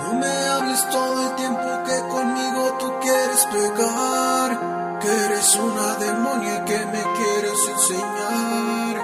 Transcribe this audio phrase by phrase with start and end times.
[0.00, 4.98] No me hables todo el tiempo que conmigo tú quieres pegar.
[5.00, 8.94] Que eres una demonia y que me quieres enseñar.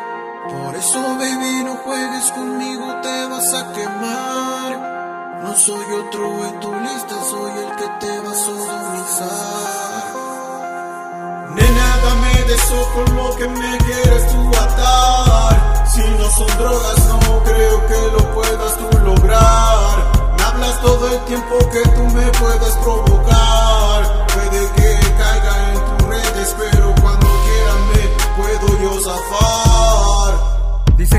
[0.51, 4.97] Por eso, baby, no juegues conmigo, te vas a quemar.
[5.43, 6.61] No soy otro en
[7.31, 9.27] soy el que te va a sodomizar.
[11.55, 15.85] Nena, dame de eso con lo que me quieres tú atar.
[15.93, 18.26] Si no son drogas, no creo que lo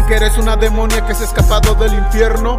[0.08, 2.58] que eres una demonia que se ha escapado del infierno.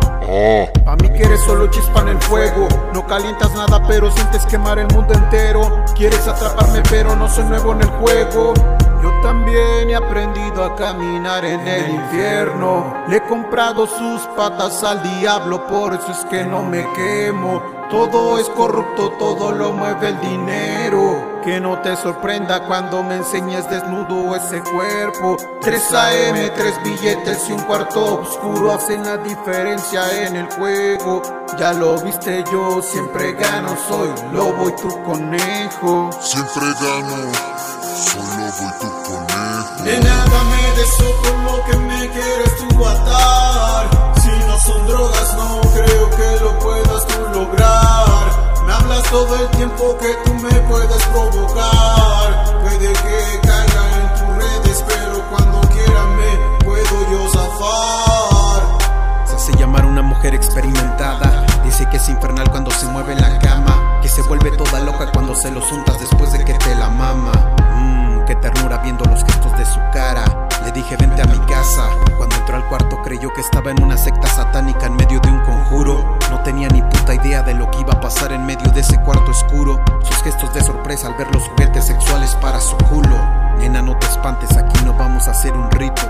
[0.84, 2.68] Pa' mí que eres solo chispa en el fuego.
[2.92, 5.84] No calientas nada, pero sientes quemar el mundo entero.
[5.96, 8.52] Quieres atraparme, pero no soy nuevo en el juego.
[9.02, 13.04] Yo también he aprendido a caminar en el infierno.
[13.08, 17.62] Le he comprado sus patas al diablo, por eso es que no me quemo.
[17.90, 21.27] Todo es corrupto, todo lo mueve el dinero.
[21.44, 25.36] Que no te sorprenda cuando me enseñes desnudo ese cuerpo.
[25.62, 31.22] 3 AM, 3 billetes y un cuarto oscuro hacen la diferencia en el juego.
[31.58, 36.10] Ya lo viste yo, siempre gano, soy lobo y tu conejo.
[36.20, 37.32] Siempre gano,
[37.96, 39.84] soy lobo y tu conejo.
[39.84, 39.98] De
[41.22, 41.87] con lo que me
[49.10, 52.44] todo el tiempo que tú me puedes provocar.
[52.62, 59.26] Puede que caiga en tus redes, pero cuando quiera me puedo yo zafar.
[59.26, 61.46] Se hace llamar una mujer experimentada.
[61.64, 63.98] Dice que es infernal cuando se mueve en la cama.
[64.02, 67.32] Que se vuelve toda loca cuando se los untas después de que te la mama.
[67.74, 70.24] Mmm, qué ternura viendo los gestos de su cara.
[70.64, 71.88] Le dije vente a mi casa.
[72.16, 75.40] Cuando entró al cuarto creyó que estaba en una secta satánica en medio de un
[75.40, 76.18] conjuro.
[76.30, 77.67] No tenía ni puta idea de lo
[78.08, 79.78] pasar en medio de ese cuarto oscuro.
[80.02, 83.18] Sus gestos de sorpresa al ver los juguetes sexuales para su culo.
[83.58, 86.00] Nena, no te espantes, aquí no vamos a hacer un rito.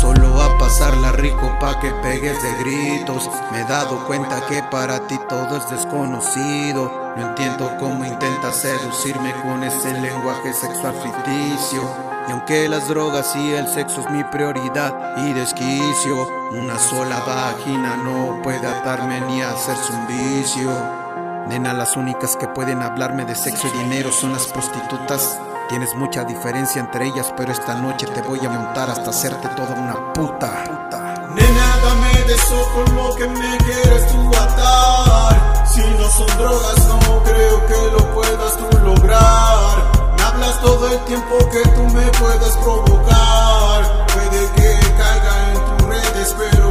[0.00, 3.30] Solo a pasarla rico pa' que pegues de gritos.
[3.52, 6.90] Me he dado cuenta que para ti todo es desconocido.
[7.16, 11.88] No entiendo cómo intentas seducirme con ese lenguaje sexual ficticio.
[12.28, 17.94] Y aunque las drogas y el sexo es mi prioridad y desquicio, una sola vagina
[17.94, 21.03] no puede atarme ni hacerse un vicio.
[21.48, 25.38] Nena, las únicas que pueden hablarme de sexo y dinero son las prostitutas.
[25.68, 29.74] Tienes mucha diferencia entre ellas, pero esta noche te voy a montar hasta hacerte toda
[29.74, 30.64] una puta.
[31.34, 35.66] Nena, dame de eso con lo que me quieres tú atar.
[35.66, 40.14] Si no son drogas, no creo que lo puedas tú lograr.
[40.16, 44.06] Me hablas todo el tiempo que tú me puedes provocar.
[44.14, 46.63] Puede que caiga en tus redes, pero